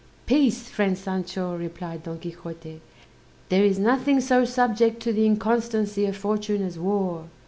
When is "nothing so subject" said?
3.77-4.99